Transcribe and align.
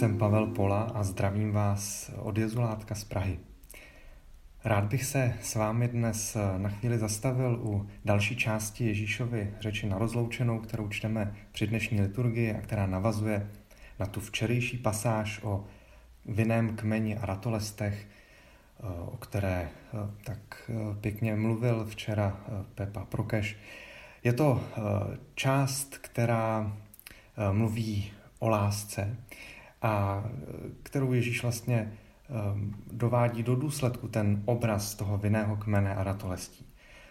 Jsem 0.00 0.18
Pavel 0.18 0.46
Pola 0.46 0.82
a 0.82 1.02
zdravím 1.02 1.52
vás 1.52 2.10
od 2.18 2.38
Jezulátka 2.38 2.94
z 2.94 3.04
Prahy. 3.04 3.38
Rád 4.64 4.84
bych 4.84 5.04
se 5.04 5.34
s 5.42 5.54
vámi 5.54 5.88
dnes 5.88 6.36
na 6.58 6.68
chvíli 6.68 6.98
zastavil 6.98 7.60
u 7.62 7.88
další 8.04 8.36
části 8.36 8.86
Ježíšovy 8.86 9.54
řeči 9.60 9.88
na 9.88 9.98
rozloučenou, 9.98 10.58
kterou 10.58 10.88
čteme 10.88 11.34
při 11.52 11.66
dnešní 11.66 12.00
liturgii 12.00 12.54
a 12.54 12.60
která 12.60 12.86
navazuje 12.86 13.50
na 13.98 14.06
tu 14.06 14.20
včerejší 14.20 14.78
pasáž 14.78 15.40
o 15.42 15.64
vinném 16.26 16.76
kmeni 16.76 17.18
a 17.18 17.26
ratolestech, 17.26 18.06
o 19.06 19.16
které 19.16 19.68
tak 20.24 20.70
pěkně 21.00 21.36
mluvil 21.36 21.84
včera 21.84 22.40
Pepa 22.74 23.04
Prokeš. 23.04 23.56
Je 24.24 24.32
to 24.32 24.64
část, 25.34 25.98
která 25.98 26.76
mluví 27.52 28.10
o 28.38 28.48
lásce 28.48 29.16
a 29.82 30.24
kterou 30.82 31.12
Ježíš 31.12 31.42
vlastně 31.42 31.92
um, 32.52 32.74
dovádí 32.92 33.42
do 33.42 33.56
důsledku 33.56 34.08
ten 34.08 34.42
obraz 34.44 34.94
toho 34.94 35.18
vinného 35.18 35.56
kmene 35.56 35.94
a 35.94 36.04
ratolestí. 36.04 36.66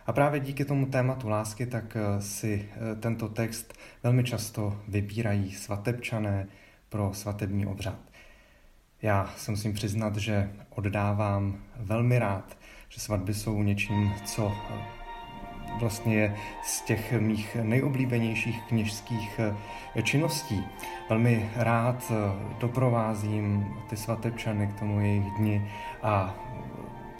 A 0.05 0.13
právě 0.13 0.39
díky 0.39 0.65
tomu 0.65 0.85
tématu 0.85 1.29
lásky 1.29 1.65
tak 1.65 1.97
uh, 2.15 2.21
si 2.21 2.69
uh, 2.69 2.99
tento 2.99 3.29
text 3.29 3.73
velmi 4.03 4.23
často 4.23 4.79
vybírají 4.87 5.51
svatebčané 5.51 6.47
pro 6.89 7.13
svatební 7.13 7.65
obřad. 7.65 7.99
Já 9.01 9.33
se 9.37 9.51
musím 9.51 9.73
přiznat, 9.73 10.15
že 10.15 10.51
oddávám 10.69 11.57
velmi 11.77 12.19
rád, 12.19 12.57
že 12.89 12.99
svatby 12.99 13.33
jsou 13.33 13.63
něčím, 13.63 14.13
co 14.25 14.51
vlastně 15.79 16.15
je 16.15 16.35
z 16.63 16.81
těch 16.81 17.13
mých 17.19 17.57
nejoblíbenějších 17.63 18.61
kněžských 18.63 19.39
eh, 19.95 20.01
činností. 20.01 20.67
Velmi 21.09 21.49
rád 21.55 22.11
eh, 22.11 22.15
doprovázím 22.59 23.75
ty 23.89 23.97
svatebčany 23.97 24.67
k 24.67 24.79
tomu 24.79 24.99
jejich 24.99 25.31
dni 25.37 25.71
a 26.03 26.35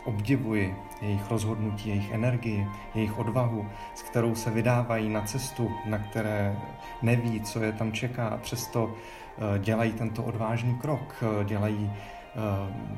obdivuji 0.04 0.76
jejich 1.02 1.32
rozhodnutí, 1.32 1.90
jejich 1.90 2.12
energii, 2.12 2.68
jejich 2.96 3.20
odvahu, 3.20 3.70
s 3.96 4.02
kterou 4.02 4.36
se 4.36 4.50
vydávají 4.50 5.10
na 5.10 5.22
cestu, 5.22 5.72
na 5.86 5.98
které 5.98 6.56
neví, 7.02 7.42
co 7.42 7.64
je 7.64 7.72
tam 7.72 7.92
čeká 7.92 8.28
a 8.28 8.38
přesto 8.38 8.94
eh, 8.94 9.60
dělají 9.60 9.92
tento 9.92 10.24
odvážný 10.24 10.76
krok, 10.76 11.24
dělají 11.44 11.92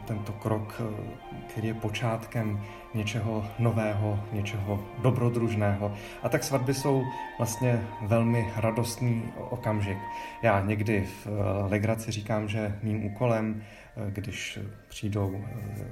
tento 0.06 0.32
krok, 0.32 0.82
eh, 0.82 1.48
který 1.48 1.68
je 1.68 1.74
počátkem 1.74 2.62
něčeho 2.94 3.46
nového, 3.60 4.20
něčeho 4.32 4.84
dobrodružného. 5.02 5.94
A 6.24 6.30
tak 6.30 6.44
svatby 6.44 6.74
jsou 6.74 7.04
vlastně 7.38 7.82
velmi 8.02 8.52
radostný 8.56 9.24
okamžik. 9.50 9.98
Já 10.42 10.62
někdy 10.62 11.06
v 11.06 11.28
eh, 11.28 11.32
legraci 11.70 12.12
říkám, 12.12 12.48
že 12.48 12.80
mým 12.84 13.06
úkolem, 13.06 13.64
když 14.10 14.60
přijdou 14.90 15.44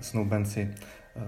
snoubenci 0.01 0.73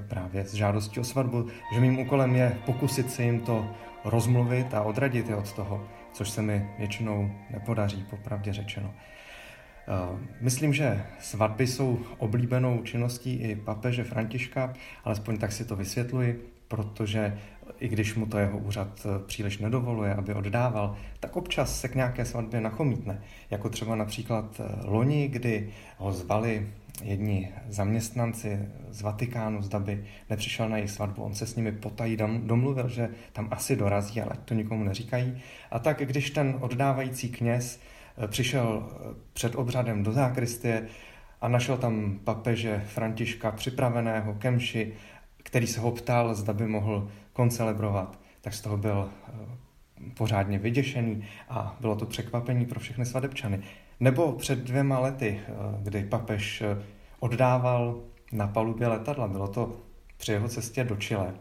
právě 0.08 0.46
s 0.46 0.54
žádostí 0.54 1.00
o 1.00 1.04
svatbu, 1.04 1.48
že 1.74 1.80
mým 1.80 2.00
úkolem 2.00 2.36
je 2.36 2.58
pokusit 2.66 3.12
se 3.12 3.24
jim 3.24 3.40
to 3.40 3.76
rozmluvit 4.06 4.74
a 4.74 4.82
odradit 4.82 5.30
je 5.30 5.36
od 5.36 5.54
toho, 5.54 5.88
což 6.14 6.30
se 6.30 6.42
mi 6.42 6.70
většinou 6.78 7.32
nepodaří, 7.50 8.06
popravdě 8.10 8.54
řečeno. 8.54 8.94
Eh, 9.88 10.20
myslím, 10.42 10.74
že 10.74 11.06
svatby 11.20 11.68
jsou 11.68 12.00
oblíbenou 12.18 12.82
činností 12.84 13.34
i 13.34 13.56
papeže 13.56 14.04
Františka, 14.04 14.74
alespoň 15.04 15.38
tak 15.38 15.52
si 15.52 15.66
to 15.66 15.76
vysvětluji, 15.76 16.52
protože 16.68 17.38
i 17.80 17.88
když 17.88 18.16
mu 18.16 18.26
to 18.26 18.38
jeho 18.38 18.58
úřad 18.58 19.06
eh, 19.06 19.26
příliš 19.26 19.58
nedovoluje, 19.58 20.14
aby 20.14 20.34
oddával, 20.34 20.96
tak 21.20 21.36
občas 21.36 21.80
se 21.80 21.88
k 21.88 21.96
nějaké 21.96 22.26
svatbě 22.26 22.62
nachomítne. 22.62 23.22
Jako 23.50 23.70
třeba 23.70 23.96
například 23.96 24.60
eh, 24.60 24.86
loni, 24.86 25.28
kdy 25.28 25.70
ho 25.98 26.12
zvali 26.12 26.68
jedni 27.04 27.50
zaměstnanci 27.70 28.60
z 28.90 29.02
Vatikánu, 29.02 29.62
zda 29.62 29.80
by 29.80 30.06
nepřišel 30.30 30.70
na 30.70 30.78
jejich 30.78 30.92
svatbu. 30.92 31.24
On 31.24 31.36
se 31.36 31.48
s 31.48 31.56
nimi 31.56 31.72
potají 31.72 32.18
domluvil, 32.44 32.90
že 32.90 33.10
tam 33.34 33.48
asi 33.52 33.76
dorazí, 33.76 34.22
ale 34.22 34.32
to 34.46 34.54
nikomu 34.54 34.84
neříkají. 34.84 35.38
A 35.72 35.80
tak, 35.80 36.00
když 36.00 36.32
ten 36.32 36.58
oddávající 36.60 37.30
kněz 37.30 37.80
přišel 38.28 38.84
eh, 38.92 39.16
před 39.34 39.56
obřadem 39.56 40.04
do 40.04 40.12
zákristie 40.12 40.88
a 41.42 41.48
našel 41.48 41.78
tam 41.78 42.20
papeže 42.24 42.84
Františka 42.88 43.52
připraveného 43.52 44.34
kemši, 44.34 44.94
který 45.44 45.68
se 45.68 45.80
ho 45.80 45.92
ptal, 45.92 46.36
zda 46.36 46.54
by 46.54 46.68
mohl 46.68 47.12
koncelebrovat, 47.34 48.20
tak 48.42 48.54
z 48.54 48.62
toho 48.62 48.78
byl 48.78 49.10
eh, 49.28 49.32
pořádně 50.14 50.60
vyděšený 50.60 51.26
a 51.50 51.78
bylo 51.80 51.96
to 51.96 52.06
překvapení 52.06 52.66
pro 52.66 52.80
všechny 52.80 53.06
svadebčany. 53.06 53.60
Nebo 54.00 54.32
před 54.32 54.60
dvěma 54.60 55.00
lety, 55.00 55.40
kdy 55.82 56.04
papež 56.04 56.64
oddával 57.20 58.02
na 58.32 58.48
palubě 58.48 58.88
letadla, 58.88 59.28
bylo 59.28 59.48
to 59.48 59.82
při 60.18 60.32
jeho 60.32 60.48
cestě 60.48 60.84
do 60.84 60.96
Chile. 60.96 61.34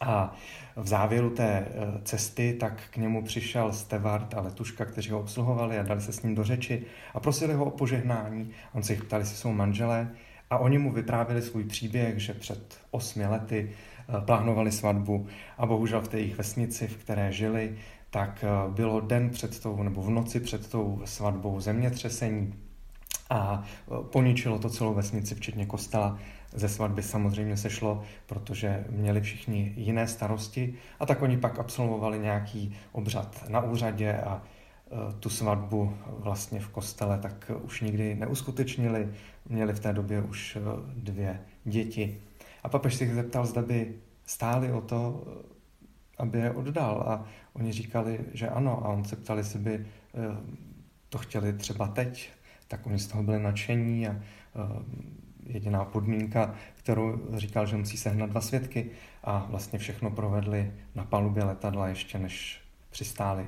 A 0.00 0.34
v 0.76 0.86
závěru 0.86 1.30
té 1.30 1.48
eh, 1.48 2.00
cesty 2.04 2.56
tak 2.60 2.82
k 2.90 2.96
němu 2.96 3.22
přišel 3.22 3.72
Stevard 3.72 4.34
a 4.34 4.40
Letuška, 4.40 4.84
kteří 4.84 5.10
ho 5.10 5.20
obsluhovali 5.20 5.78
a 5.78 5.82
dali 5.82 6.00
se 6.00 6.12
s 6.12 6.22
ním 6.22 6.34
do 6.34 6.44
řeči 6.44 6.82
a 7.14 7.20
prosili 7.20 7.54
ho 7.54 7.64
o 7.64 7.70
požehnání. 7.70 8.50
On 8.72 8.82
se 8.82 8.92
jich 8.92 9.04
ptali, 9.04 9.22
jestli 9.22 9.36
jsou 9.36 9.52
manželé 9.52 10.10
a 10.50 10.58
oni 10.58 10.78
mu 10.78 10.92
vyprávěli 10.92 11.42
svůj 11.42 11.64
příběh, 11.64 12.18
že 12.18 12.34
před 12.34 12.78
osmi 12.90 13.26
lety 13.26 13.70
eh, 13.70 14.20
plánovali 14.20 14.72
svatbu 14.72 15.26
a 15.58 15.66
bohužel 15.66 16.00
v 16.00 16.08
té 16.08 16.18
jejich 16.18 16.36
vesnici, 16.36 16.86
v 16.86 16.96
které 16.96 17.32
žili, 17.32 17.76
tak 18.10 18.44
eh, 18.44 18.70
bylo 18.70 19.00
den 19.00 19.30
před 19.30 19.60
tou, 19.60 19.82
nebo 19.82 20.02
v 20.02 20.10
noci 20.10 20.40
před 20.40 20.70
tou 20.70 21.02
svatbou 21.04 21.60
zemětřesení 21.60 22.54
a 23.30 23.64
poničilo 24.10 24.58
to 24.58 24.70
celou 24.70 24.94
vesnici, 24.94 25.34
včetně 25.34 25.66
kostela 25.66 26.18
ze 26.54 26.68
svatby 26.68 27.02
samozřejmě 27.02 27.56
sešlo, 27.56 28.02
protože 28.26 28.84
měli 28.90 29.20
všichni 29.20 29.74
jiné 29.76 30.06
starosti 30.06 30.74
a 31.00 31.06
tak 31.06 31.22
oni 31.22 31.36
pak 31.36 31.58
absolvovali 31.58 32.18
nějaký 32.18 32.76
obřad 32.92 33.44
na 33.48 33.60
úřadě 33.60 34.14
a 34.14 34.42
e, 34.42 35.12
tu 35.20 35.30
svatbu 35.30 35.96
vlastně 36.06 36.60
v 36.60 36.68
kostele 36.68 37.18
tak 37.18 37.50
už 37.62 37.80
nikdy 37.80 38.14
neuskutečnili. 38.14 39.08
Měli 39.48 39.72
v 39.72 39.80
té 39.80 39.92
době 39.92 40.22
už 40.22 40.56
e, 40.56 40.60
dvě 40.94 41.40
děti. 41.64 42.18
A 42.62 42.68
papež 42.68 42.94
si 42.94 43.14
zeptal, 43.14 43.46
zda 43.46 43.62
by 43.62 43.94
stáli 44.26 44.72
o 44.72 44.80
to, 44.80 45.24
aby 46.18 46.38
je 46.38 46.50
oddal. 46.50 47.04
A 47.06 47.24
oni 47.52 47.72
říkali, 47.72 48.20
že 48.32 48.48
ano. 48.48 48.86
A 48.86 48.88
on 48.88 49.04
se 49.04 49.16
ptali, 49.16 49.40
jestli 49.40 49.58
by 49.58 49.74
e, 49.74 49.84
to 51.08 51.18
chtěli 51.18 51.52
třeba 51.52 51.88
teď. 51.88 52.30
Tak 52.68 52.86
oni 52.86 52.98
z 52.98 53.06
toho 53.06 53.22
byli 53.22 53.42
nadšení 53.42 54.08
a 54.08 54.16
jediná 55.46 55.84
podmínka, 55.84 56.54
kterou 56.74 57.20
říkal, 57.34 57.66
že 57.66 57.76
musí 57.76 57.96
sehnat 57.96 58.30
dva 58.30 58.40
svědky 58.40 58.90
a 59.24 59.46
vlastně 59.50 59.78
všechno 59.78 60.10
provedli 60.10 60.72
na 60.94 61.04
palubě 61.04 61.44
letadla 61.44 61.88
ještě 61.88 62.18
než 62.18 62.60
přistáli. 62.90 63.46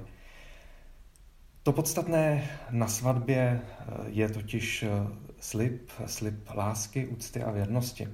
To 1.64 1.72
podstatné 1.72 2.48
na 2.70 2.88
svatbě 2.88 3.60
eh, 3.60 3.84
je 4.06 4.28
totiž 4.28 4.82
eh, 4.82 4.88
slib, 5.40 5.90
slib 6.06 6.50
lásky, 6.54 7.06
úcty 7.06 7.42
a 7.42 7.50
věrnosti. 7.50 8.08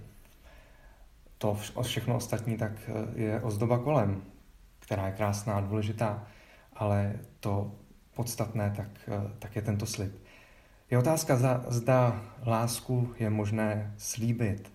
To 1.38 1.58
všechno 1.82 2.16
ostatní 2.16 2.56
tak 2.56 2.72
eh, 2.86 3.20
je 3.20 3.40
ozdoba 3.40 3.78
kolem, 3.78 4.22
která 4.78 5.06
je 5.06 5.12
krásná 5.12 5.54
a 5.54 5.60
důležitá, 5.60 6.26
ale 6.72 7.14
to 7.40 7.72
podstatné 8.14 8.72
tak, 8.76 9.10
tak 9.38 9.56
je 9.56 9.62
tento 9.62 9.86
slib. 9.86 10.12
Je 10.90 10.98
otázka, 10.98 11.36
zda, 11.36 11.64
zda 11.68 12.22
lásku 12.46 13.14
je 13.18 13.30
možné 13.30 13.94
slíbit. 13.98 14.72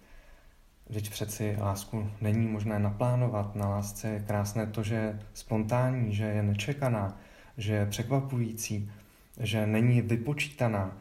Vždyť 0.89 1.09
přeci 1.09 1.57
lásku 1.59 2.11
není 2.21 2.47
možné 2.47 2.79
naplánovat. 2.79 3.55
Na 3.55 3.69
lásce 3.69 4.07
je 4.07 4.19
krásné 4.19 4.67
to, 4.67 4.83
že 4.83 4.95
je 4.95 5.19
spontánní, 5.33 6.15
že 6.15 6.23
je 6.23 6.43
nečekaná, 6.43 7.17
že 7.57 7.73
je 7.73 7.85
překvapující, 7.85 8.91
že 9.39 9.67
není 9.67 10.01
vypočítaná, 10.01 10.97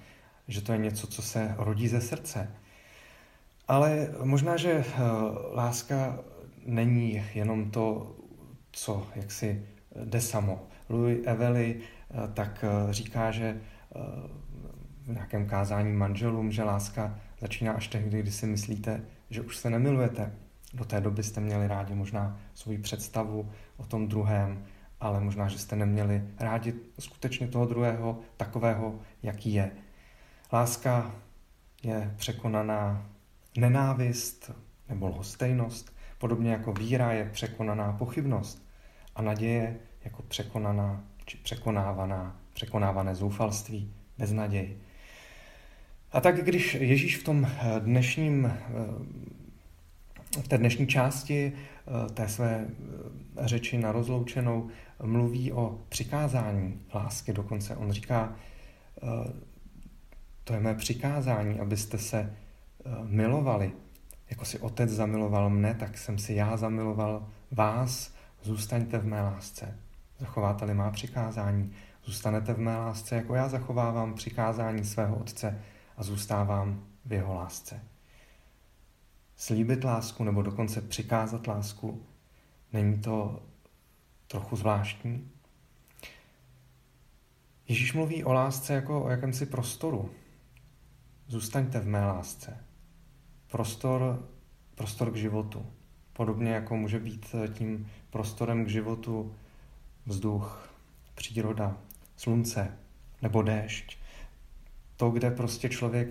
že 0.48 0.60
to 0.60 0.72
je 0.72 0.78
něco, 0.78 1.06
co 1.06 1.22
se 1.22 1.54
rodí 1.58 1.88
ze 1.88 2.00
srdce. 2.00 2.50
Ale 3.68 4.08
možná, 4.22 4.56
že 4.56 4.72
eh, 4.72 5.00
láska 5.54 6.18
není 6.66 7.24
jenom 7.34 7.70
to, 7.70 8.16
co 8.72 9.06
jaksi 9.14 9.66
jde 10.04 10.20
samo. 10.20 10.66
Louis 10.88 11.18
Evely 11.26 11.80
eh, 11.80 12.16
tak 12.34 12.64
eh, 12.64 12.92
říká, 12.92 13.30
že 13.30 13.60
v 15.06 15.12
nějakém 15.12 15.46
kázání 15.46 15.92
manželům, 15.92 16.52
že 16.52 16.62
láska 16.62 17.18
začíná 17.40 17.72
až 17.72 17.88
tehdy, 17.88 18.22
kdy 18.22 18.32
si 18.32 18.46
myslíte, 18.46 19.02
že 19.30 19.40
už 19.40 19.56
se 19.56 19.70
nemilujete. 19.70 20.32
Do 20.74 20.84
té 20.84 21.00
doby 21.00 21.22
jste 21.22 21.40
měli 21.40 21.68
rádi 21.68 21.94
možná 21.94 22.38
svoji 22.54 22.78
představu 22.78 23.50
o 23.76 23.84
tom 23.86 24.08
druhém, 24.08 24.64
ale 25.00 25.20
možná, 25.20 25.48
že 25.48 25.58
jste 25.58 25.76
neměli 25.76 26.24
rádi 26.38 26.74
skutečně 26.98 27.48
toho 27.48 27.66
druhého 27.66 28.18
takového, 28.36 28.98
jaký 29.22 29.54
je. 29.54 29.70
Láska 30.52 31.14
je 31.82 32.14
překonaná 32.16 33.06
nenávist 33.56 34.50
nebo 34.88 35.08
lhostejnost, 35.08 35.96
podobně 36.18 36.50
jako 36.50 36.72
víra 36.72 37.12
je 37.12 37.30
překonaná 37.32 37.92
pochybnost 37.92 38.66
a 39.14 39.22
naděje 39.22 39.76
jako 40.04 40.22
překonaná 40.22 41.04
či 41.24 41.36
překonávaná, 41.36 42.40
překonávané 42.54 43.14
zoufalství, 43.14 43.94
beznaděj. 44.18 44.76
A 46.14 46.20
tak 46.20 46.44
když 46.44 46.74
Ježíš 46.74 47.16
v 47.16 47.24
tom 47.24 47.48
dnešním, 47.78 48.52
v 50.42 50.48
té 50.48 50.58
dnešní 50.58 50.86
části 50.86 51.52
té 52.14 52.28
své 52.28 52.66
řeči 53.40 53.78
na 53.78 53.92
rozloučenou 53.92 54.68
mluví 55.02 55.52
o 55.52 55.80
přikázání 55.88 56.80
lásky, 56.94 57.32
dokonce 57.32 57.76
on 57.76 57.92
říká, 57.92 58.36
to 60.44 60.54
je 60.54 60.60
mé 60.60 60.74
přikázání, 60.74 61.60
abyste 61.60 61.98
se 61.98 62.36
milovali. 63.02 63.72
Jako 64.30 64.44
si 64.44 64.58
otec 64.58 64.90
zamiloval 64.90 65.50
mne, 65.50 65.74
tak 65.74 65.98
jsem 65.98 66.18
si 66.18 66.34
já 66.34 66.56
zamiloval 66.56 67.26
vás, 67.50 68.14
zůstaňte 68.42 68.98
v 68.98 69.06
mé 69.06 69.22
lásce. 69.22 69.78
Zachováte-li 70.18 70.74
má 70.74 70.90
přikázání, 70.90 71.72
zůstanete 72.04 72.54
v 72.54 72.58
mé 72.58 72.76
lásce, 72.76 73.14
jako 73.14 73.34
já 73.34 73.48
zachovávám 73.48 74.14
přikázání 74.14 74.84
svého 74.84 75.16
otce 75.16 75.60
a 75.96 76.02
zůstávám 76.02 76.86
v 77.04 77.12
jeho 77.12 77.34
lásce. 77.34 77.80
Slíbit 79.36 79.84
lásku 79.84 80.24
nebo 80.24 80.42
dokonce 80.42 80.80
přikázat 80.80 81.46
lásku, 81.46 82.06
není 82.72 82.98
to 83.00 83.42
trochu 84.26 84.56
zvláštní? 84.56 85.30
Ježíš 87.68 87.92
mluví 87.92 88.24
o 88.24 88.32
lásce 88.32 88.74
jako 88.74 89.04
o 89.04 89.10
jakémsi 89.10 89.46
prostoru. 89.46 90.10
Zůstaňte 91.26 91.80
v 91.80 91.86
mé 91.86 92.06
lásce. 92.06 92.64
Prostor, 93.50 94.28
prostor 94.74 95.10
k 95.10 95.16
životu. 95.16 95.66
Podobně 96.12 96.50
jako 96.50 96.76
může 96.76 96.98
být 96.98 97.34
tím 97.52 97.90
prostorem 98.10 98.64
k 98.64 98.68
životu 98.68 99.34
vzduch, 100.06 100.74
příroda, 101.14 101.76
slunce 102.16 102.78
nebo 103.22 103.42
déšť. 103.42 103.98
To, 104.96 105.10
kde 105.10 105.30
prostě 105.30 105.68
člověk 105.68 106.08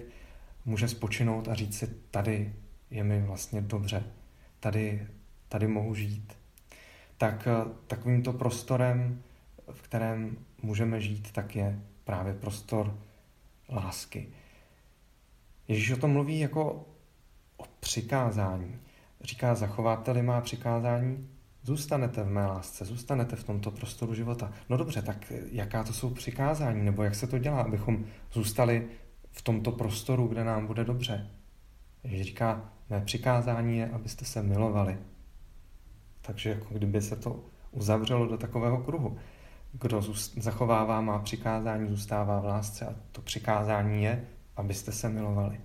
může 0.65 0.87
spočinout 0.87 1.47
a 1.47 1.53
říct 1.53 1.77
si, 1.77 1.87
tady 2.11 2.53
je 2.91 3.03
mi 3.03 3.21
vlastně 3.21 3.61
dobře, 3.61 4.03
tady, 4.59 5.07
tady 5.49 5.67
mohu 5.67 5.95
žít. 5.95 6.37
Tak 7.17 7.47
takovýmto 7.87 8.33
prostorem, 8.33 9.23
v 9.71 9.81
kterém 9.81 10.37
můžeme 10.61 11.01
žít, 11.01 11.31
tak 11.31 11.55
je 11.55 11.79
právě 12.03 12.33
prostor 12.33 12.99
lásky. 13.69 14.27
Ježíš 15.67 15.91
o 15.91 15.97
tom 15.97 16.11
mluví 16.11 16.39
jako 16.39 16.85
o 17.57 17.63
přikázání. 17.79 18.79
Říká, 19.21 19.55
zachováte-li 19.55 20.21
má 20.21 20.41
přikázání, 20.41 21.29
zůstanete 21.63 22.23
v 22.23 22.29
mé 22.29 22.45
lásce, 22.45 22.85
zůstanete 22.85 23.35
v 23.35 23.43
tomto 23.43 23.71
prostoru 23.71 24.13
života. 24.13 24.51
No 24.69 24.77
dobře, 24.77 25.01
tak 25.01 25.31
jaká 25.51 25.83
to 25.83 25.93
jsou 25.93 26.09
přikázání, 26.09 26.85
nebo 26.85 27.03
jak 27.03 27.15
se 27.15 27.27
to 27.27 27.37
dělá, 27.37 27.61
abychom 27.61 28.05
zůstali 28.33 28.87
v 29.31 29.41
tomto 29.41 29.71
prostoru, 29.71 30.27
kde 30.27 30.43
nám 30.43 30.67
bude 30.67 30.83
dobře. 30.83 31.29
Ježíš 32.03 32.21
říká, 32.21 32.69
mé 32.89 33.01
přikázání 33.01 33.77
je, 33.77 33.89
abyste 33.89 34.25
se 34.25 34.43
milovali. 34.43 34.97
Takže 36.21 36.49
jako 36.49 36.73
kdyby 36.73 37.01
se 37.01 37.15
to 37.15 37.45
uzavřelo 37.71 38.27
do 38.27 38.37
takového 38.37 38.77
kruhu. 38.77 39.17
Kdo 39.71 40.01
zachovává 40.37 41.01
má 41.01 41.19
přikázání, 41.19 41.89
zůstává 41.89 42.39
v 42.39 42.45
lásce 42.45 42.85
a 42.85 42.95
to 43.11 43.21
přikázání 43.21 44.03
je, 44.03 44.27
abyste 44.55 44.91
se 44.91 45.09
milovali. 45.09 45.61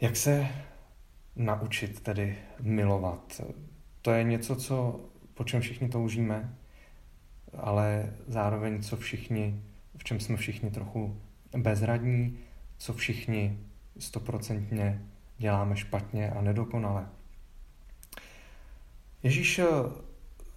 Jak 0.00 0.16
se 0.16 0.48
naučit 1.36 2.00
tedy 2.00 2.38
milovat? 2.60 3.40
To 4.02 4.10
je 4.10 4.24
něco, 4.24 4.56
co, 4.56 5.00
po 5.34 5.44
čem 5.44 5.60
všichni 5.60 5.88
toužíme, 5.88 6.54
ale 7.56 8.12
zároveň 8.26 8.82
co 8.82 8.96
všichni, 8.96 9.62
v 9.96 10.04
čem 10.04 10.20
jsme 10.20 10.36
všichni 10.36 10.70
trochu 10.70 11.16
bezradní, 11.56 12.38
co 12.78 12.92
všichni 12.92 13.58
stoprocentně 13.98 15.02
děláme 15.38 15.76
špatně 15.76 16.30
a 16.30 16.40
nedokonale. 16.40 17.06
Ježíš 19.22 19.60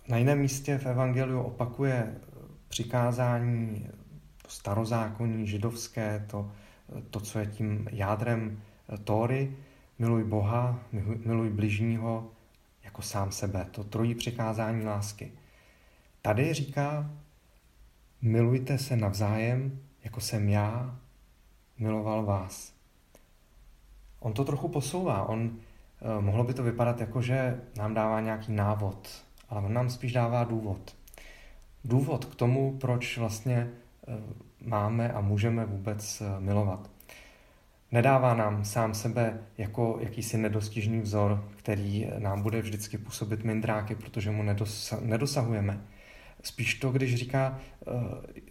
na 0.07 0.17
jiném 0.17 0.39
místě 0.39 0.77
v 0.77 0.85
Evangeliu 0.85 1.41
opakuje 1.41 2.15
přikázání 2.67 3.87
starozákonní, 4.47 5.47
židovské, 5.47 6.25
to, 6.29 6.51
to, 7.09 7.19
co 7.19 7.39
je 7.39 7.45
tím 7.45 7.87
jádrem 7.91 8.61
Tóry, 9.03 9.55
miluj 9.99 10.23
Boha, 10.23 10.79
miluj 11.25 11.49
bližního 11.49 12.31
jako 12.91 13.01
sám 13.01 13.31
sebe. 13.31 13.67
To 13.71 13.83
trojí 13.83 14.15
přikázání 14.15 14.85
lásky. 14.85 15.31
Tady 16.21 16.53
říká, 16.53 17.11
milujte 18.21 18.77
se 18.77 18.95
navzájem, 18.95 19.79
jako 20.03 20.21
jsem 20.21 20.49
já 20.49 20.99
miloval 21.77 22.25
vás. 22.25 22.73
On 24.19 24.33
to 24.33 24.45
trochu 24.45 24.67
posouvá. 24.67 25.29
On, 25.29 25.51
eh, 26.01 26.21
mohlo 26.21 26.43
by 26.43 26.53
to 26.53 26.63
vypadat 26.63 26.99
jako, 26.99 27.21
že 27.21 27.61
nám 27.77 27.93
dává 27.93 28.19
nějaký 28.21 28.51
návod, 28.51 29.23
ale 29.49 29.61
on 29.61 29.73
nám 29.73 29.89
spíš 29.89 30.13
dává 30.13 30.43
důvod. 30.43 30.95
Důvod 31.83 32.25
k 32.25 32.35
tomu, 32.35 32.77
proč 32.77 33.17
vlastně 33.17 33.71
eh, 34.07 34.13
máme 34.61 35.13
a 35.13 35.21
můžeme 35.21 35.65
vůbec 35.65 36.21
eh, 36.21 36.39
milovat. 36.39 36.90
Nedává 37.91 38.33
nám 38.33 38.65
sám 38.65 38.93
sebe 38.93 39.39
jako 39.57 39.97
jakýsi 40.01 40.37
nedostižný 40.37 40.99
vzor, 41.01 41.45
který 41.55 42.07
nám 42.17 42.41
bude 42.41 42.61
vždycky 42.61 42.97
působit 42.97 43.43
mindráky, 43.43 43.95
protože 43.95 44.31
mu 44.31 44.43
nedosahujeme. 45.01 45.81
Spíš 46.43 46.75
to, 46.75 46.91
když 46.91 47.15
říká, 47.15 47.59
eh, 47.87 47.91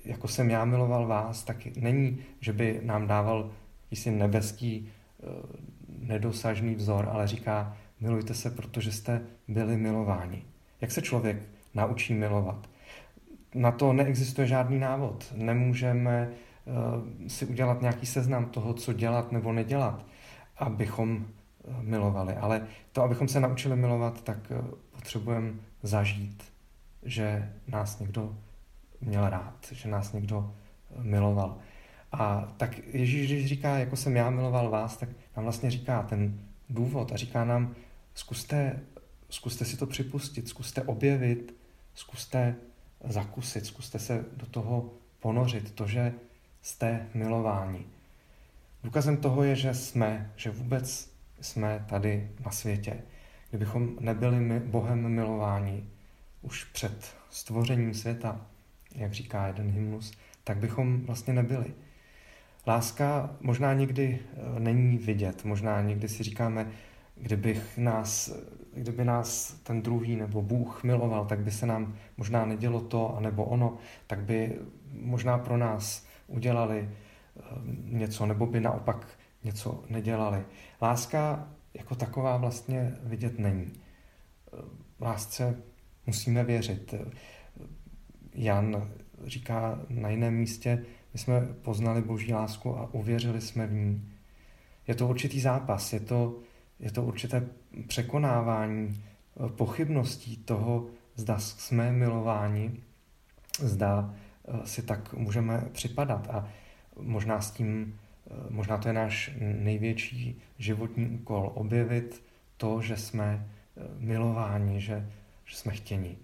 jako 0.05 0.29
jsem 0.29 0.51
já 0.51 0.65
miloval 0.65 1.07
vás, 1.07 1.45
tak 1.45 1.57
není, 1.77 2.19
že 2.41 2.53
by 2.53 2.81
nám 2.83 3.07
dával 3.07 3.51
jakýsi 3.83 4.11
nebeský 4.11 4.89
eh, 4.89 5.27
nedosažný 5.99 6.75
vzor, 6.75 7.09
ale 7.13 7.27
říká, 7.27 7.77
milujte 8.01 8.35
se, 8.35 8.51
protože 8.51 8.93
jste 8.93 9.21
byli 9.49 9.77
milováni. 9.77 10.43
Jak 10.81 10.91
se 10.91 11.03
člověk 11.03 11.37
naučí 11.75 12.15
milovat? 12.15 12.69
Na 13.55 13.71
to 13.73 13.93
neexistuje 13.93 14.47
žádný 14.47 14.79
návod. 14.79 15.33
Nemůžeme 15.37 16.31
si 17.29 17.47
udělat 17.47 17.81
nějaký 17.81 18.07
seznam 18.07 18.47
toho, 18.47 18.75
co 18.75 18.93
dělat 18.93 19.33
nebo 19.33 19.53
nedělat, 19.53 20.07
abychom 20.57 21.27
eh, 21.27 21.83
milovali. 21.83 22.35
Ale 22.35 22.67
to, 22.93 23.03
abychom 23.03 23.29
se 23.29 23.41
naučili 23.41 23.77
milovat, 23.77 24.23
tak 24.23 24.39
eh, 24.51 24.63
potřebujeme 24.91 25.53
zažít, 25.83 26.45
že 27.03 27.53
nás 27.69 27.99
někdo 27.99 28.37
měl 29.01 29.29
rád, 29.31 29.67
že 29.73 29.89
nás 29.89 30.13
někdo 30.13 30.55
miloval. 30.99 31.59
A 32.13 32.53
tak 32.57 32.79
Ježíš, 32.79 33.27
když 33.27 33.47
říká, 33.47 33.79
jako 33.79 33.97
jsem 33.97 34.17
já 34.17 34.31
miloval 34.31 34.71
vás, 34.71 34.97
tak 34.97 35.09
nám 35.37 35.45
vlastně 35.45 35.71
říká 35.71 36.03
ten 36.03 36.41
důvod 36.71 37.13
a 37.13 37.17
říká 37.17 37.45
nám, 37.45 37.75
zkuste, 38.15 38.81
zkuste 39.31 39.65
si 39.65 39.77
to 39.77 39.87
připustit, 39.87 40.49
zkuste 40.49 40.83
objevit, 40.83 41.55
zkuste 41.95 42.57
zakusit, 43.05 43.67
zkuste 43.67 43.99
se 43.99 44.25
do 44.37 44.47
toho 44.47 44.91
ponořit. 45.21 45.71
To, 45.71 45.87
že 45.87 46.15
jste 46.63 47.07
milováni. 47.15 47.87
Důkazem 48.85 49.17
toho 49.17 49.43
je, 49.43 49.57
že 49.57 49.75
jsme, 49.75 50.33
že 50.37 50.51
vůbec 50.51 51.11
jsme 51.41 51.85
tady 51.89 52.31
na 52.45 52.51
světě. 52.51 52.97
Kdybychom 53.51 53.97
nebyli 54.01 54.41
my 54.41 54.61
Bohem 54.61 55.09
milováni 55.09 55.85
už 56.43 56.65
před 56.65 57.17
stvořením 57.31 57.95
světa, 57.95 58.41
jak 58.95 59.13
říká 59.13 59.47
jeden 59.47 59.71
hymnus, 59.71 60.13
tak 60.45 60.57
bychom 60.57 61.01
vlastně 61.07 61.33
nebyli. 61.33 61.75
Láska 62.67 63.31
možná 63.41 63.75
někdy 63.75 64.19
eh, 64.19 64.61
není 64.61 64.99
vidět, 64.99 65.45
možná 65.45 65.83
někdy 65.83 66.09
si 66.09 66.23
říkáme, 66.23 66.67
kdybych 67.17 67.79
nás, 67.79 68.33
kdyby 68.75 69.05
nás 69.05 69.53
ten 69.63 69.83
druhý 69.83 70.17
nebo 70.17 70.43
Bůh 70.43 70.85
miloval, 70.85 71.25
tak 71.25 71.39
by 71.39 71.51
se 71.51 71.67
nám 71.67 71.95
možná 72.17 72.45
nedělo 72.45 72.81
to, 72.81 73.17
anebo 73.17 73.45
ono, 73.45 73.79
tak 74.07 74.19
by 74.19 74.59
možná 74.93 75.39
pro 75.39 75.57
nás 75.57 76.07
udělali 76.31 76.89
eh, 76.89 77.43
něco, 77.85 78.27
nebo 78.27 78.47
by 78.47 78.61
naopak 78.61 79.07
něco 79.45 79.85
nedělali. 79.89 80.45
Láska 80.83 81.49
jako 81.75 81.95
taková 81.95 82.37
vlastně 82.37 82.97
vidět 83.03 83.39
není. 83.39 83.73
Eh, 83.73 84.57
lásce 85.01 85.63
musíme 86.07 86.45
věřit. 86.45 86.95
Jan 88.35 88.91
říká 89.27 89.81
na 89.89 90.09
jiném 90.09 90.35
místě, 90.35 90.85
my 91.13 91.19
jsme 91.19 91.41
poznali 91.41 92.03
boží 92.03 92.33
lásku 92.33 92.79
a 92.79 92.95
uvěřili 92.95 93.41
jsme 93.41 93.67
v 93.67 93.73
ní. 93.73 94.09
Je 94.87 94.95
to 94.95 95.09
určitý 95.09 95.41
zápas, 95.41 95.93
je 95.93 96.01
to, 96.01 96.39
je 96.81 96.91
to 96.91 97.03
určité 97.03 97.49
překonávání 97.87 98.89
eh, 98.97 99.49
pochybností 99.49 100.37
toho, 100.37 100.87
zda 101.17 101.39
jsme 101.39 101.93
milováni, 101.93 102.73
zda 103.59 104.11
Eh, 104.11 104.30
si 104.65 104.83
tak 104.83 105.15
můžeme 105.15 105.69
připadat 105.73 106.29
a 106.31 106.49
možná 106.97 107.41
s 107.41 107.51
tím, 107.51 107.99
eh, 108.27 108.35
možná 108.51 108.79
to 108.79 108.89
je 108.89 108.95
náš 108.95 109.31
největší 109.41 110.41
životní 110.59 111.07
úkol, 111.07 111.53
objevit 111.55 112.23
to, 112.57 112.83
že 112.83 112.97
jsme 112.97 113.47
eh, 113.47 113.83
milováni, 113.99 114.81
že, 114.81 115.11
že 115.45 115.57
jsme 115.57 115.73
chtěni. 115.73 116.17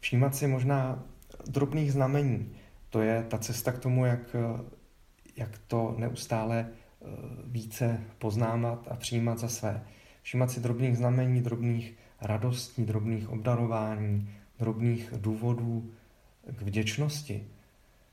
Všímat 0.00 0.34
si 0.36 0.46
možná 0.46 1.02
drobných 1.46 1.92
znamení, 1.92 2.52
to 2.90 3.00
je 3.00 3.22
ta 3.28 3.38
cesta 3.38 3.72
k 3.72 3.78
tomu, 3.78 4.06
jak, 4.06 4.36
jak 5.36 5.58
to 5.58 5.94
neustále 5.98 6.66
eh, 6.68 7.06
více 7.44 8.00
poznávat 8.18 8.88
a 8.90 8.96
přijímat 8.96 9.38
za 9.38 9.48
své. 9.48 9.84
Všímat 10.22 10.50
si 10.50 10.60
drobných 10.60 10.96
znamení, 10.96 11.40
drobných 11.40 11.94
radostí, 12.20 12.84
drobných 12.84 13.28
obdarování, 13.28 14.30
drobných 14.58 15.12
důvodů 15.16 15.90
k 16.56 16.62
vděčnosti. 16.62 17.46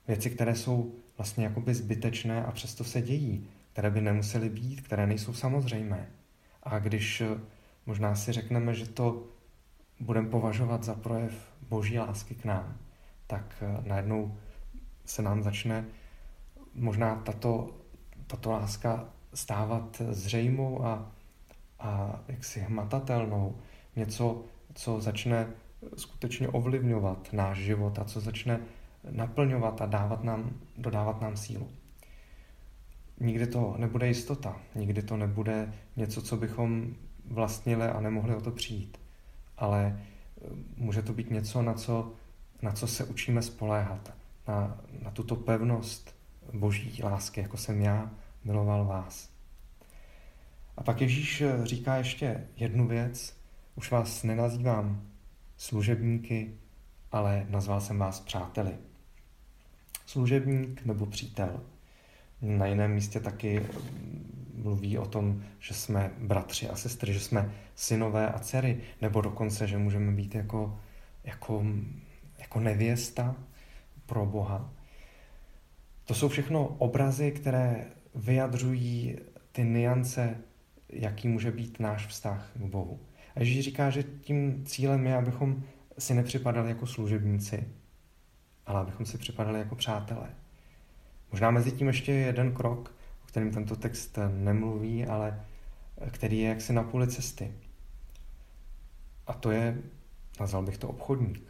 Věci, 0.07 0.29
které 0.29 0.55
jsou 0.55 0.93
vlastně 1.17 1.43
jakoby 1.43 1.73
zbytečné 1.73 2.45
a 2.45 2.51
přesto 2.51 2.83
se 2.83 3.01
dějí, 3.01 3.47
které 3.73 3.89
by 3.89 4.01
nemusely 4.01 4.49
být, 4.49 4.81
které 4.81 5.07
nejsou 5.07 5.33
samozřejmé. 5.33 6.09
A 6.63 6.79
když 6.79 7.21
eh, 7.21 7.27
možná 7.85 8.15
si 8.15 8.31
řekneme, 8.31 8.73
že 8.73 8.89
to 8.89 9.23
budeme 9.99 10.29
považovat 10.29 10.83
za 10.83 10.93
projev 10.95 11.33
boží 11.69 11.99
lásky 11.99 12.35
k 12.35 12.45
nám, 12.45 12.77
tak 13.27 13.55
eh, 13.61 13.87
najednou 13.89 14.37
se 15.05 15.21
nám 15.21 15.43
začne 15.43 15.85
možná 16.73 17.15
tato, 17.15 17.69
tato 18.27 18.51
láska 18.51 19.09
stávat 19.33 20.01
zřejmou 20.09 20.85
a, 20.85 21.11
a 21.79 22.19
jaksi 22.27 22.59
hmatatelnou. 22.59 23.55
Něco, 23.95 24.43
co 24.73 25.01
začne 25.01 25.47
skutečně 25.97 26.47
ovlivňovat 26.47 27.33
náš 27.33 27.57
život 27.57 27.99
a 27.99 28.05
co 28.05 28.19
začne 28.21 28.59
naplňovat 29.11 29.81
a 29.81 29.85
dávat 29.85 30.23
nám, 30.23 30.51
dodávat 30.77 31.21
nám 31.21 31.37
sílu. 31.37 31.69
Nikdy 33.19 33.47
to 33.47 33.75
nebude 33.77 34.07
jistota, 34.07 34.61
nikdy 34.75 35.01
to 35.01 35.17
nebude 35.17 35.73
něco, 35.95 36.21
co 36.21 36.37
bychom 36.37 36.95
vlastnili 37.25 37.83
a 37.83 37.99
nemohli 37.99 38.35
o 38.35 38.41
to 38.41 38.51
přijít. 38.51 38.97
Ale 39.57 39.99
eh, 39.99 40.49
může 40.77 41.01
to 41.01 41.13
být 41.13 41.31
něco, 41.31 41.61
na 41.61 41.73
co, 41.73 42.13
na 42.61 42.71
co 42.71 42.87
se 42.87 43.03
učíme 43.03 43.41
spoléhat, 43.41 44.13
na, 44.47 44.77
na 45.01 45.11
tuto 45.11 45.35
pevnost 45.35 46.15
boží 46.53 47.03
lásky, 47.03 47.41
jako 47.41 47.57
jsem 47.57 47.81
já 47.81 48.11
miloval 48.43 48.85
vás. 48.85 49.29
A 50.77 50.83
pak 50.83 51.01
Ježíš 51.01 51.41
eh, 51.41 51.59
říká 51.63 51.95
ještě 51.95 52.47
jednu 52.57 52.87
věc, 52.87 53.37
už 53.75 53.91
vás 53.91 54.23
nenazývám 54.23 55.01
služebníky, 55.65 56.53
ale 57.11 57.45
nazval 57.49 57.81
jsem 57.81 57.99
vás 57.99 58.19
přáteli. 58.19 58.71
Služebník 60.05 60.85
nebo 60.85 61.05
přítel. 61.05 61.63
Na 62.41 62.65
jiném 62.65 62.91
místě 62.91 63.19
taky 63.19 63.65
mluví 64.53 64.97
o 64.97 65.05
tom, 65.05 65.43
že 65.59 65.73
jsme 65.73 66.11
bratři 66.17 66.69
a 66.69 66.75
sestry, 66.75 67.13
že 67.13 67.19
jsme 67.19 67.51
synové 67.75 68.29
a 68.29 68.39
dcery, 68.39 68.81
nebo 69.01 69.21
dokonce, 69.21 69.67
že 69.67 69.77
můžeme 69.77 70.11
být 70.11 70.35
jako, 70.35 70.79
jako, 71.23 71.65
jako 72.39 72.59
nevěsta 72.59 73.35
pro 74.05 74.25
Boha. 74.25 74.69
To 76.05 76.13
jsou 76.13 76.29
všechno 76.29 76.67
obrazy, 76.67 77.31
které 77.31 77.85
vyjadřují 78.15 79.17
ty 79.51 79.63
niance, 79.63 80.37
jaký 80.89 81.27
může 81.27 81.51
být 81.51 81.79
náš 81.79 82.07
vztah 82.07 82.51
k 82.55 82.61
Bohu. 82.61 82.99
A 83.35 83.39
Ježíš 83.39 83.65
říká, 83.65 83.89
že 83.89 84.03
tím 84.03 84.65
cílem 84.65 85.07
je, 85.07 85.15
abychom 85.15 85.63
si 85.99 86.13
nepřipadali 86.13 86.69
jako 86.69 86.87
služebníci, 86.87 87.67
ale 88.65 88.79
abychom 88.79 89.05
si 89.05 89.17
připadali 89.17 89.59
jako 89.59 89.75
přátelé. 89.75 90.29
Možná 91.31 91.51
mezi 91.51 91.71
tím 91.71 91.87
ještě 91.87 92.11
je 92.11 92.25
jeden 92.25 92.53
krok, 92.53 92.95
o 93.23 93.27
kterém 93.27 93.51
tento 93.51 93.75
text 93.75 94.17
nemluví, 94.33 95.05
ale 95.05 95.45
který 96.11 96.39
je 96.39 96.49
jaksi 96.49 96.73
na 96.73 96.83
půli 96.83 97.07
cesty. 97.07 97.51
A 99.27 99.33
to 99.33 99.51
je, 99.51 99.77
nazval 100.39 100.63
bych 100.63 100.77
to 100.77 100.89
obchodník. 100.89 101.43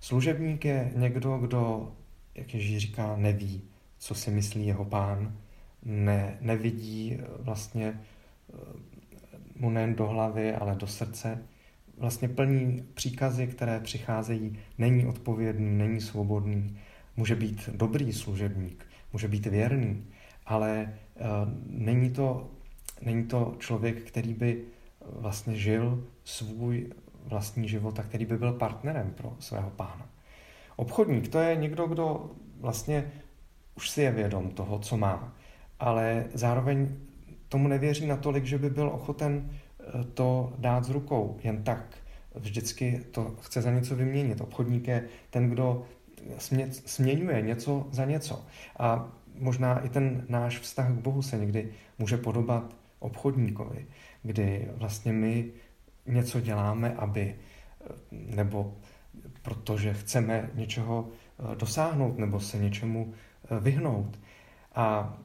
Služebník 0.00 0.64
je 0.64 0.92
někdo, 0.96 1.38
kdo, 1.38 1.92
jak 2.34 2.54
Ježíš 2.54 2.78
říká, 2.78 3.16
neví, 3.16 3.62
co 3.98 4.14
si 4.14 4.30
myslí 4.30 4.66
jeho 4.66 4.84
pán, 4.84 5.38
ne, 5.82 6.38
nevidí 6.40 7.18
vlastně 7.38 8.00
mu 9.60 9.70
nejen 9.70 9.94
do 9.94 10.06
hlavy, 10.06 10.54
ale 10.54 10.74
do 10.74 10.86
srdce. 10.86 11.38
Vlastně 11.98 12.28
plní 12.28 12.84
příkazy, 12.94 13.46
které 13.46 13.80
přicházejí, 13.80 14.58
není 14.78 15.06
odpovědný, 15.06 15.78
není 15.78 16.00
svobodný. 16.00 16.78
Může 17.16 17.36
být 17.36 17.68
dobrý 17.68 18.12
služebník, 18.12 18.86
může 19.12 19.28
být 19.28 19.46
věrný, 19.46 20.04
ale 20.46 20.94
uh, 21.20 21.26
není, 21.66 22.10
to, 22.10 22.50
není 23.02 23.24
to 23.24 23.56
člověk, 23.58 24.02
který 24.02 24.34
by 24.34 24.64
vlastně 25.06 25.56
žil 25.56 26.04
svůj 26.24 26.92
vlastní 27.24 27.68
život 27.68 27.98
a 27.98 28.02
který 28.02 28.26
by 28.26 28.38
byl 28.38 28.52
partnerem 28.52 29.12
pro 29.16 29.36
svého 29.38 29.70
pána. 29.70 30.08
Obchodník 30.76 31.28
to 31.28 31.38
je 31.38 31.56
někdo, 31.56 31.86
kdo 31.86 32.30
vlastně 32.60 33.12
už 33.76 33.90
si 33.90 34.02
je 34.02 34.10
vědom 34.10 34.50
toho, 34.50 34.78
co 34.78 34.96
má, 34.96 35.34
ale 35.80 36.24
zároveň 36.34 36.96
tomu 37.50 37.68
nevěří 37.68 38.06
natolik, 38.06 38.44
že 38.44 38.58
by 38.58 38.70
byl 38.70 38.88
ochoten 38.88 39.50
eh, 39.50 40.04
to 40.14 40.52
dát 40.58 40.84
z 40.84 40.90
rukou 40.90 41.38
jen 41.42 41.62
tak. 41.62 41.96
Vždycky 42.34 43.00
to 43.10 43.36
chce 43.40 43.62
za 43.62 43.70
něco 43.70 43.96
vyměnit. 43.96 44.40
Obchodník 44.40 44.88
je 44.88 45.04
ten, 45.30 45.50
kdo 45.50 45.84
směňuje 46.86 47.42
něco 47.42 47.88
za 47.90 48.04
něco. 48.04 48.44
A 48.78 49.08
možná 49.34 49.78
i 49.78 49.88
ten 49.88 50.24
náš 50.28 50.58
vztah 50.58 50.88
k 50.92 51.00
Bohu 51.00 51.22
se 51.22 51.38
někdy 51.38 51.68
může 51.98 52.16
podobat 52.16 52.76
obchodníkovi, 52.98 53.86
kdy 54.22 54.68
vlastně 54.76 55.12
my 55.12 55.50
něco 56.06 56.40
děláme, 56.40 56.94
aby, 56.94 57.34
eh, 57.34 57.94
nebo 58.10 58.74
protože 59.42 59.94
chceme 59.94 60.50
něčeho 60.54 61.08
eh, 61.08 61.56
dosáhnout 61.56 62.18
nebo 62.18 62.40
se 62.40 62.58
něčemu 62.58 63.14
vyhnout. 63.60 64.18
A 64.74 65.18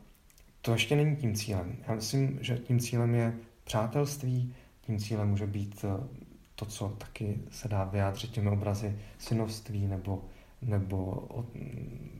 to 0.65 0.71
ještě 0.71 0.95
není 0.95 1.15
tím 1.15 1.35
cílem. 1.35 1.77
Já 1.87 1.95
myslím, 1.95 2.37
že 2.41 2.57
tím 2.57 2.79
cílem 2.79 3.15
je 3.15 3.33
přátelství, 3.63 4.53
tím 4.81 4.99
cílem 4.99 5.29
může 5.29 5.47
být 5.47 5.85
eh, 5.85 6.07
to, 6.55 6.65
co 6.65 6.89
taky 6.89 7.39
se 7.51 7.67
dá 7.67 7.83
vyjádřit 7.83 8.31
těmi 8.31 8.49
obrazy 8.49 8.99
synovství 9.17 9.87
nebo, 9.87 10.25
nebo 10.61 11.27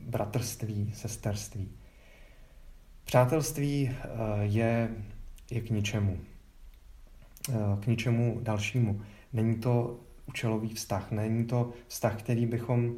bratrství, 0.06 0.92
sesterství. 0.94 1.68
Přátelství 3.04 3.90
eh, 3.90 4.08
je, 4.42 4.90
je 5.50 5.60
k 5.60 5.70
ničemu. 5.70 6.18
Eh, 7.48 7.54
k 7.80 7.86
ničemu 7.86 8.40
dalšímu. 8.42 9.00
Není 9.32 9.56
to 9.56 10.00
účelový 10.26 10.74
vztah, 10.74 11.10
není 11.10 11.44
to 11.44 11.72
vztah, 11.86 12.18
který 12.18 12.46
bychom 12.46 12.94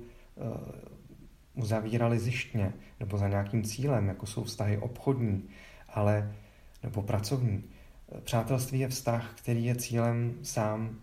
uzavírali 1.59 2.19
zjištně 2.19 2.73
nebo 3.01 3.19
za 3.19 3.29
nějakým 3.29 3.63
cílem, 3.63 4.09
jako 4.09 4.27
jsou 4.27 4.45
vztahy 4.45 4.79
obchodní, 4.79 5.49
ale 5.89 6.35
nebo 6.83 7.03
pracovní. 7.03 7.65
Přátelství 8.25 8.79
je 8.79 8.89
vztah, 8.89 9.35
který 9.35 9.65
je 9.65 9.77
cílem 9.77 10.35
sám 10.43 10.99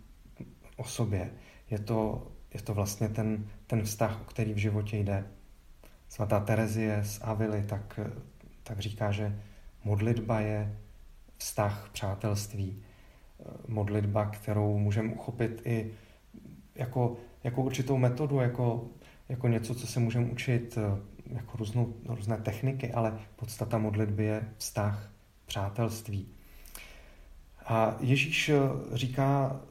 o 0.77 0.83
sobě. 0.83 1.31
Je 1.69 1.79
to, 1.79 2.27
je 2.53 2.61
to 2.61 2.73
vlastně 2.73 3.09
ten, 3.09 3.45
ten 3.67 3.83
vztah, 3.83 4.21
o 4.21 4.23
který 4.23 4.53
v 4.53 4.57
životě 4.57 4.97
jde. 4.97 5.25
Svatá 6.09 6.39
Terezie 6.39 7.03
z 7.03 7.19
Avily 7.21 7.63
tak, 7.63 7.99
tak 8.63 8.79
říká, 8.79 9.11
že 9.11 9.39
modlitba 9.83 10.39
je 10.39 10.77
vztah 11.37 11.89
přátelství. 11.93 12.83
Modlitba, 13.67 14.25
kterou 14.25 14.77
můžeme 14.77 15.13
uchopit 15.13 15.61
i 15.65 15.91
jako, 16.75 17.17
jako 17.43 17.61
určitou 17.61 17.97
metodu, 17.97 18.39
jako 18.39 18.87
jako 19.29 19.47
něco, 19.47 19.75
co 19.75 19.87
se 19.87 19.99
můžeme 19.99 20.25
učit 20.25 20.77
eh, 20.77 21.01
jako 21.33 21.57
různou, 21.57 21.93
různé 22.05 22.37
techniky, 22.37 22.93
ale 22.93 23.19
podstata 23.35 23.77
modlitby 23.77 24.23
je 24.23 24.49
vztah, 24.57 25.11
přátelství. 25.45 26.27
A 27.65 27.95
Ježíš 27.99 28.49
eh, 28.49 28.59
říká, 28.93 29.61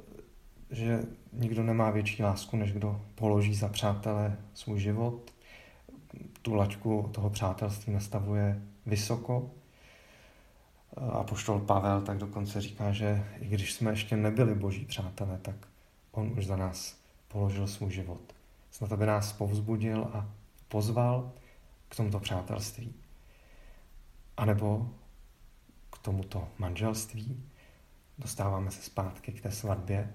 že 0.70 1.02
nikdo 1.32 1.62
nemá 1.62 1.90
větší 1.90 2.22
lásku, 2.22 2.56
než 2.56 2.72
kdo 2.72 3.00
položí 3.14 3.54
za 3.54 3.68
přátele 3.68 4.36
svůj 4.54 4.80
život. 4.80 5.30
Tu 6.42 6.54
laťku 6.54 7.10
toho 7.12 7.30
přátelství 7.30 7.92
nastavuje 7.92 8.62
vysoko. 8.86 9.50
A 10.96 11.24
poštol 11.24 11.58
Pavel 11.58 12.02
tak 12.02 12.18
dokonce 12.18 12.60
říká, 12.60 12.92
že 12.92 13.24
i 13.40 13.48
když 13.48 13.72
jsme 13.72 13.92
ještě 13.92 14.16
nebyli 14.16 14.54
boží 14.54 14.84
přátelé, 14.84 15.38
tak 15.42 15.56
on 16.12 16.32
už 16.38 16.46
za 16.46 16.56
nás 16.56 16.96
položil 17.28 17.66
svůj 17.66 17.90
život 17.90 18.33
snad 18.74 18.92
aby 18.92 19.06
nás 19.06 19.32
povzbudil 19.32 20.10
a 20.12 20.28
pozval 20.68 21.32
k 21.88 21.96
tomuto 21.96 22.20
přátelství. 22.20 22.94
A 24.36 24.44
nebo 24.44 24.90
k 25.92 25.98
tomuto 25.98 26.48
manželství. 26.58 27.44
Dostáváme 28.18 28.70
se 28.70 28.82
zpátky 28.82 29.32
k 29.32 29.40
té 29.40 29.50
svatbě. 29.50 30.14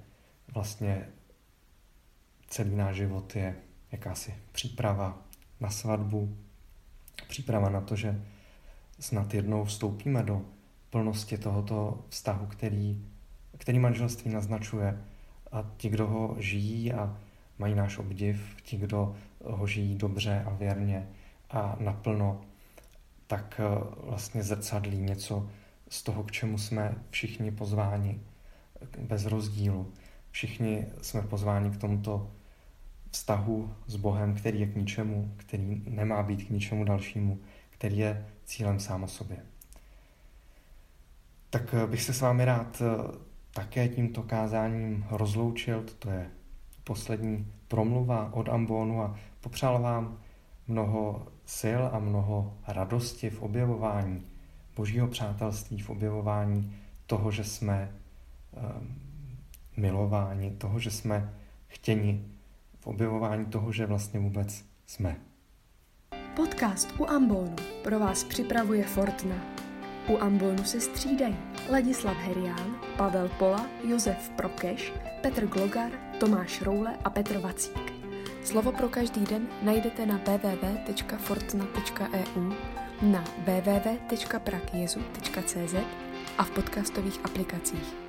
Vlastně 0.54 1.10
celý 2.48 2.76
náš 2.76 2.96
život 2.96 3.36
je 3.36 3.56
jakási 3.92 4.36
příprava 4.52 5.18
na 5.60 5.70
svatbu, 5.70 6.38
příprava 7.28 7.70
na 7.70 7.82
to, 7.82 7.96
že 7.96 8.26
snad 9.00 9.34
jednou 9.34 9.64
vstoupíme 9.64 10.24
do 10.24 10.46
plnosti 10.90 11.38
tohoto 11.38 12.06
vztahu, 12.10 12.46
který, 12.46 13.06
který 13.58 13.80
manželství 13.80 14.32
naznačuje 14.32 15.04
a 15.52 15.72
ti, 15.78 15.90
kdo 15.90 16.08
ho 16.08 16.36
žijí 16.40 16.94
a 16.94 17.18
mají 17.60 17.76
náš 17.76 17.98
obdiv, 17.98 18.56
ti, 18.64 18.78
kdo 18.78 19.16
ho 19.44 19.68
žijí 19.68 19.96
dobře 19.96 20.44
a 20.48 20.50
věrně 20.50 21.08
a 21.50 21.76
naplno, 21.80 22.42
tak 23.28 23.62
eh, 23.64 23.84
vlastně 24.04 24.44
zrcadlí 24.44 24.98
něco 24.98 25.50
z 25.90 26.04
toho, 26.04 26.24
k 26.24 26.32
čemu 26.32 26.58
jsme 26.58 26.96
všichni 27.10 27.52
pozváni 27.52 28.20
bez 29.00 29.26
rozdílu. 29.26 29.94
Všichni 30.32 30.86
jsme 31.02 31.22
pozváni 31.22 31.70
k 31.70 31.78
tomuto 31.78 32.32
vztahu 33.12 33.74
s 33.88 33.96
Bohem, 33.96 34.36
který 34.36 34.60
je 34.60 34.68
k 34.68 34.76
ničemu, 34.76 35.34
který 35.38 35.82
nemá 35.86 36.24
být 36.24 36.44
k 36.44 36.50
ničemu 36.50 36.84
dalšímu, 36.84 37.40
který 37.70 37.98
je 37.98 38.26
cílem 38.46 38.80
sám 38.80 39.04
o 39.04 39.08
sobě. 39.08 39.38
Tak 41.50 41.74
eh, 41.74 41.88
bych 41.88 42.02
se 42.02 42.14
s 42.14 42.22
vámi 42.22 42.46
rád 42.46 42.82
eh, 42.82 43.18
také 43.54 43.88
tímto 43.88 44.24
kázáním 44.24 45.06
rozloučil. 45.12 45.86
To 46.00 46.10
je 46.10 46.30
poslední 46.90 47.48
promluva 47.68 48.30
od 48.34 48.50
Ambonu 48.50 49.02
a 49.02 49.16
popřál 49.42 49.82
vám 49.82 50.18
mnoho 50.68 51.28
sil 51.58 51.82
a 51.92 52.00
mnoho 52.00 52.54
radosti 52.68 53.30
v 53.30 53.42
objevování 53.42 54.22
božího 54.76 55.08
přátelství, 55.08 55.82
v 55.82 55.90
objevování 55.90 56.76
toho, 57.06 57.32
že 57.32 57.44
jsme 57.44 57.92
um, 58.52 58.96
milováni, 59.78 60.52
toho, 60.52 60.80
že 60.80 60.92
jsme 60.92 61.34
chtěni, 61.68 62.26
v 62.80 62.88
objevování 62.88 63.46
toho, 63.46 63.72
že 63.72 63.86
vlastně 63.86 64.20
vůbec 64.20 64.66
jsme. 64.86 65.16
Podcast 66.36 66.94
u 67.00 67.06
Ambonu 67.06 67.56
pro 67.84 68.00
vás 68.00 68.24
připravuje 68.24 68.84
Fortna. 68.84 69.69
U 70.10 70.18
Ambonu 70.18 70.64
se 70.64 70.82
střídají 70.82 71.38
Ladislav 71.72 72.18
Herián, 72.18 72.76
Pavel 72.98 73.30
Pola, 73.30 73.70
Josef 73.88 74.30
Prokeš, 74.30 74.94
Petr 75.22 75.46
Glogar, 75.46 75.92
Tomáš 76.20 76.62
Roule 76.62 76.98
a 77.04 77.10
Petr 77.10 77.38
Vacík. 77.38 77.94
Slovo 78.44 78.72
pro 78.72 78.90
každý 78.90 79.22
den 79.22 79.48
najdete 79.62 80.06
na 80.06 80.18
www.fortna.eu, 80.18 82.54
na 83.02 83.24
www.prakjezu.cz 83.38 85.76
a 86.38 86.44
v 86.44 86.52
podcastových 86.52 87.20
aplikacích. 87.24 88.09